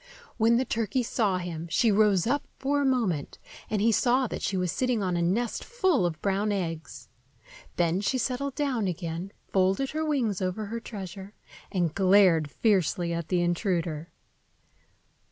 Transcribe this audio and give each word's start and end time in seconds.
When 0.37 0.57
the 0.57 0.65
turkey 0.65 1.03
saw 1.03 1.37
him, 1.37 1.67
she 1.69 1.91
rose 1.91 2.25
up 2.25 2.47
for 2.57 2.81
a 2.81 2.85
moment, 2.85 3.37
and 3.69 3.83
he 3.83 3.91
saw 3.91 4.25
that 4.25 4.41
she 4.41 4.57
was 4.57 4.71
sitting 4.71 5.03
on 5.03 5.15
a 5.15 5.21
nest 5.21 5.63
full 5.63 6.07
of 6.07 6.19
brown 6.23 6.51
eggs. 6.51 7.07
Then 7.75 8.01
she 8.01 8.17
settled 8.17 8.55
down 8.55 8.87
again, 8.87 9.31
folded 9.49 9.91
her 9.91 10.03
wings 10.03 10.41
over 10.41 10.65
her 10.65 10.79
treasure, 10.79 11.35
and 11.71 11.93
glared 11.93 12.49
fiercely 12.49 13.13
at 13.13 13.27
the 13.27 13.43
intruder. 13.43 14.09